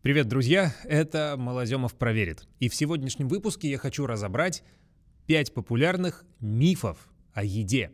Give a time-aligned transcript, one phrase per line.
[0.00, 0.72] Привет, друзья!
[0.84, 2.46] Это Малоземов проверит.
[2.60, 4.62] И в сегодняшнем выпуске я хочу разобрать
[5.26, 7.90] 5 популярных мифов о еде.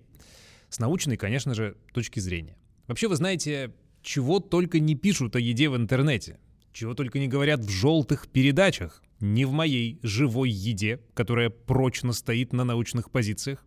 [0.68, 2.58] С научной, конечно же, точки зрения.
[2.88, 3.72] Вообще, вы знаете,
[4.02, 6.38] чего только не пишут о еде в интернете.
[6.74, 9.02] Чего только не говорят в желтых передачах.
[9.20, 13.64] Не в моей живой еде, которая прочно стоит на научных позициях.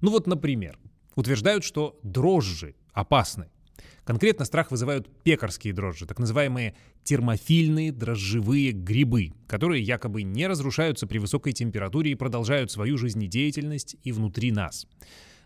[0.00, 0.78] Ну вот, например,
[1.16, 3.50] утверждают, что дрожжи опасны.
[4.04, 6.74] Конкретно страх вызывают пекарские дрожжи, так называемые
[7.04, 14.10] термофильные дрожжевые грибы, которые якобы не разрушаются при высокой температуре и продолжают свою жизнедеятельность и
[14.10, 14.86] внутри нас.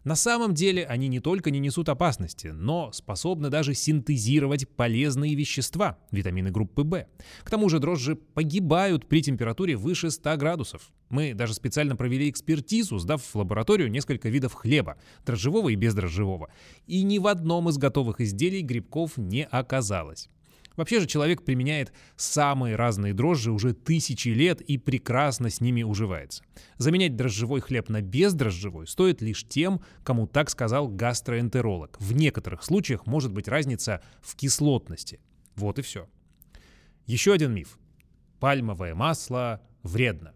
[0.06, 5.98] На самом деле они не только не несут опасности, но способны даже синтезировать полезные вещества,
[6.12, 7.08] витамины группы В.
[7.42, 10.92] К тому же дрожжи погибают при температуре выше 100 градусов.
[11.08, 14.96] Мы даже специально провели экспертизу, сдав в лабораторию несколько видов хлеба,
[15.26, 16.50] дрожжевого и бездрожжевого.
[16.86, 20.28] И ни в одном из готовых изделий грибков не оказалось.
[20.76, 26.44] Вообще же человек применяет самые разные дрожжи уже тысячи лет и прекрасно с ними уживается.
[26.76, 31.96] Заменять дрожжевой хлеб на бездрожжевой стоит лишь тем, кому так сказал гастроэнтеролог.
[32.00, 35.20] В некоторых случаях может быть разница в кислотности.
[35.56, 36.08] Вот и все.
[37.06, 37.78] Еще один миф.
[38.38, 40.35] Пальмовое масло вредно.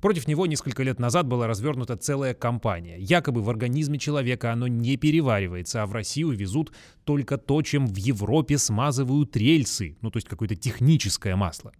[0.00, 2.98] Против него несколько лет назад была развернута целая кампания.
[2.98, 6.72] Якобы в организме человека оно не переваривается, а в Россию везут
[7.04, 11.72] только то, чем в Европе смазывают рельсы, ну то есть какое-то техническое масло.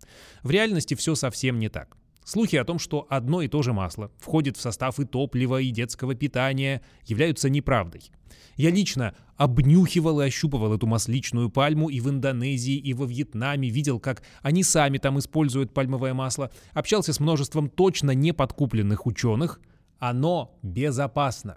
[0.42, 1.96] В реальности все совсем не так.
[2.29, 5.71] Слухи о том, что одно и то же масло входит в состав и топлива, и
[5.71, 8.03] детского питания, являются неправдой.
[8.57, 13.98] Я лично обнюхивал и ощупывал эту масличную пальму и в Индонезии, и во Вьетнаме, видел,
[13.98, 19.59] как они сами там используют пальмовое масло, общался с множеством точно неподкупленных ученых.
[19.98, 21.57] Оно безопасно.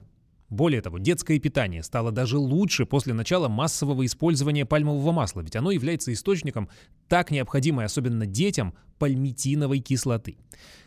[0.52, 5.72] Более того, детское питание стало даже лучше после начала массового использования пальмового масла, ведь оно
[5.72, 6.68] является источником
[7.08, 10.38] так необходимой, особенно детям, пальмитиновой кислоты.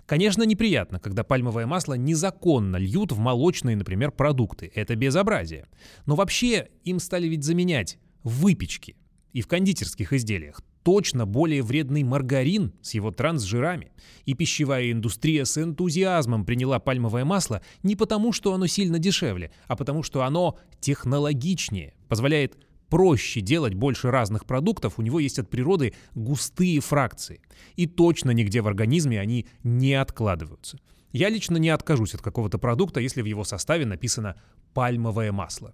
[0.04, 4.70] Конечно, неприятно, когда пальмовое масло незаконно льют в молочные, например, продукты.
[4.74, 5.66] Это безобразие.
[6.04, 8.96] Но вообще им стали ведь заменять в выпечке
[9.32, 13.90] и в кондитерских изделиях точно более вредный маргарин с его трансжирами.
[14.26, 19.76] И пищевая индустрия с энтузиазмом приняла пальмовое масло не потому, что оно сильно дешевле, а
[19.76, 22.56] потому, что оно технологичнее, позволяет
[22.90, 27.40] проще делать больше разных продуктов, у него есть от природы густые фракции.
[27.76, 30.78] И точно нигде в организме они не откладываются.
[31.12, 34.36] Я лично не откажусь от какого-то продукта, если в его составе написано
[34.74, 35.72] «пальмовое масло».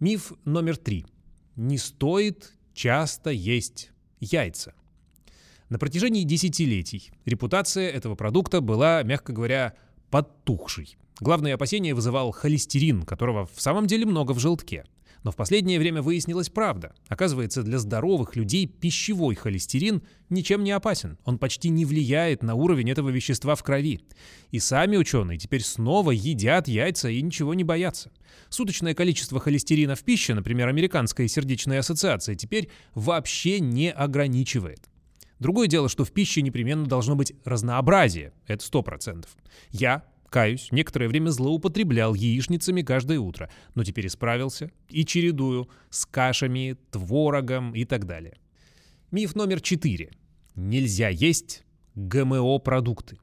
[0.00, 1.06] Миф номер три.
[1.54, 4.74] Не стоит часто есть яйца.
[5.68, 9.74] На протяжении десятилетий репутация этого продукта была, мягко говоря,
[10.10, 10.96] подтухшей.
[11.20, 14.84] Главное опасение вызывал холестерин, которого в самом деле много в желтке.
[15.26, 16.94] Но в последнее время выяснилась правда.
[17.08, 21.18] Оказывается, для здоровых людей пищевой холестерин ничем не опасен.
[21.24, 24.02] Он почти не влияет на уровень этого вещества в крови.
[24.52, 28.12] И сами ученые теперь снова едят яйца и ничего не боятся.
[28.50, 34.88] Суточное количество холестерина в пище, например, Американская сердечная ассоциация, теперь вообще не ограничивает.
[35.40, 38.32] Другое дело, что в пище непременно должно быть разнообразие.
[38.46, 39.26] Это 100%.
[39.72, 40.04] Я
[40.36, 47.74] Каюсь, некоторое время злоупотреблял яичницами каждое утро, но теперь исправился и чередую с кашами, творогом
[47.74, 48.36] и так далее.
[49.10, 50.10] Миф номер четыре.
[50.54, 51.64] Нельзя есть
[51.94, 53.16] ГМО-продукты.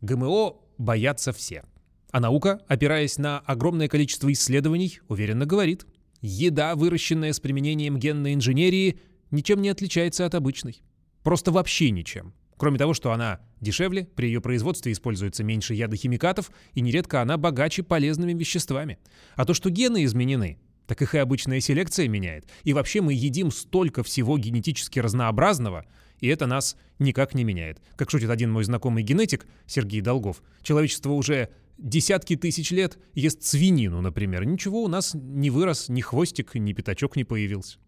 [0.00, 1.62] ГМО боятся все.
[2.10, 5.84] А наука, опираясь на огромное количество исследований, уверенно говорит,
[6.22, 8.98] еда, выращенная с применением генной инженерии,
[9.30, 10.80] ничем не отличается от обычной.
[11.22, 12.32] Просто вообще ничем.
[12.58, 17.82] Кроме того, что она дешевле, при ее производстве используется меньше ядохимикатов, и нередко она богаче
[17.82, 18.98] полезными веществами.
[19.36, 22.48] А то, что гены изменены, так их и обычная селекция меняет.
[22.64, 25.86] И вообще мы едим столько всего генетически разнообразного,
[26.18, 27.80] и это нас никак не меняет.
[27.96, 34.00] Как шутит один мой знакомый генетик, Сергей Долгов, человечество уже десятки тысяч лет ест свинину,
[34.00, 34.44] например.
[34.44, 37.78] Ничего у нас не вырос, ни хвостик, ни пятачок не появился.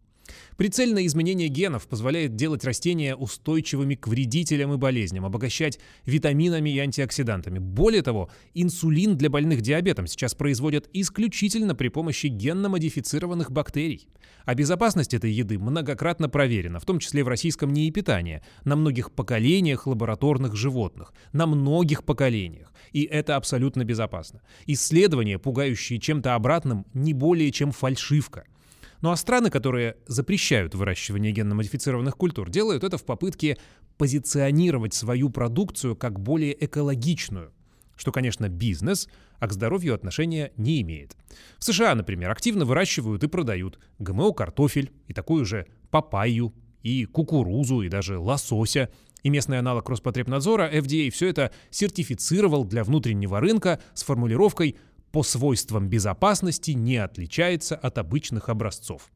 [0.57, 7.59] Прицельное изменение генов позволяет делать растения устойчивыми к вредителям и болезням, обогащать витаминами и антиоксидантами.
[7.59, 14.09] Более того, инсулин для больных диабетом сейчас производят исключительно при помощи генно-модифицированных бактерий.
[14.45, 19.13] А безопасность этой еды многократно проверена, в том числе в российском НИИ питания, на многих
[19.13, 22.73] поколениях лабораторных животных, на многих поколениях.
[22.93, 24.43] И это абсолютно безопасно.
[24.67, 28.45] Исследования, пугающие чем-то обратным, не более чем фальшивка–
[29.01, 33.59] ну а страны, которые запрещают выращивание генно-модифицированных культур, делают это в попытке
[33.97, 37.53] позиционировать свою продукцию как более экологичную,
[37.97, 39.09] что, конечно, бизнес,
[39.39, 41.17] а к здоровью отношения не имеет.
[41.59, 47.89] В США, например, активно выращивают и продают ГМО-картофель и такую же папайю, и кукурузу, и
[47.89, 48.91] даже лосося.
[49.23, 54.77] И местный аналог Роспотребнадзора FDA все это сертифицировал для внутреннего рынка с формулировкой
[55.13, 59.11] «по свойствам безопасности не отличается от обычных образцов».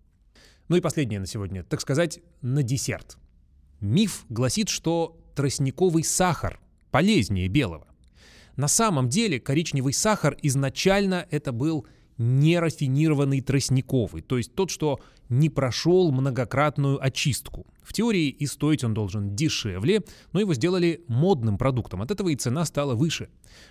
[0.68, 3.18] Ну и последнее на сегодня, так сказать, на десерт.
[3.80, 6.60] Миф гласит, что тростниковый сахар
[6.90, 7.86] полезнее белого.
[8.56, 11.86] На самом деле коричневый сахар изначально это был
[12.18, 17.66] нерафинированный тростниковый, то есть тот, что не прошел многократную очистку.
[17.82, 20.02] В теории и стоить он должен дешевле,
[20.32, 23.28] но его сделали модным продуктом, от этого и цена стала выше.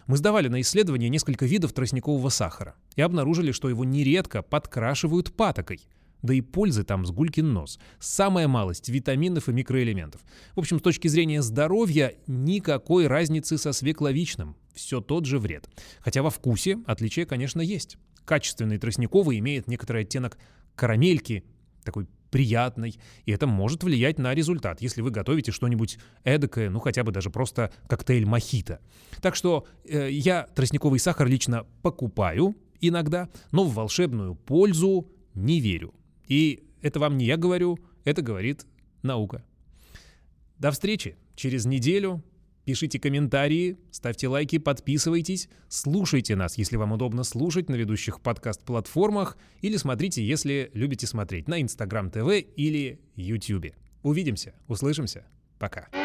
[0.07, 5.81] Мы сдавали на исследование несколько видов тростникового сахара и обнаружили, что его нередко подкрашивают патокой–
[6.23, 7.79] да и пользы там с нос.
[7.99, 10.21] Самая малость витаминов и микроэлементов.
[10.55, 14.55] В общем, с точки зрения здоровья никакой разницы со свекловичным.
[14.73, 15.69] Все тот же вред.
[15.99, 17.97] Хотя во вкусе отличие, конечно, есть.
[18.25, 20.37] Качественный тростниковый имеет некоторый оттенок
[20.75, 21.43] карамельки,
[21.83, 27.03] такой приятной, и это может влиять на результат, если вы готовите что-нибудь эдакое, ну хотя
[27.03, 28.79] бы даже просто коктейль мохито.
[29.21, 35.93] Так что э, я тростниковый сахар лично покупаю иногда, но в волшебную пользу не верю.
[36.27, 38.65] И это вам не я говорю, это говорит
[39.03, 39.43] наука.
[40.57, 42.23] До встречи через неделю.
[42.65, 49.75] Пишите комментарии, ставьте лайки, подписывайтесь, слушайте нас, если вам удобно слушать на ведущих подкаст-платформах, или
[49.75, 53.73] смотрите, если любите смотреть на Instagram TV или YouTube.
[54.01, 55.25] Увидимся, услышимся.
[55.59, 56.02] Пока.